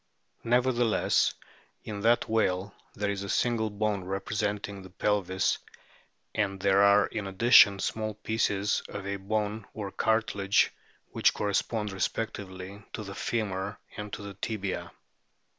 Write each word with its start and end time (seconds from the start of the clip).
Nevertheless 0.43 1.35
in 1.83 1.99
that 1.99 2.27
whale 2.27 2.73
there 2.95 3.11
is 3.11 3.21
a 3.21 3.29
single 3.29 3.69
bone 3.69 4.03
representing 4.03 4.81
the 4.81 4.89
pelvis, 4.89 5.59
and 6.33 6.59
there 6.59 6.81
are 6.81 7.05
in 7.05 7.27
addition 7.27 7.77
small 7.77 8.15
pieces 8.15 8.81
of 8.89 9.05
a 9.05 9.17
bone 9.17 9.67
or 9.75 9.91
cartilage, 9.91 10.73
which 11.11 11.35
correspond 11.35 11.91
respectively 11.91 12.83
to 12.93 13.03
the 13.03 13.13
femur 13.13 13.77
and 13.95 14.11
to 14.13 14.23
the 14.23 14.33
tibia. 14.33 14.91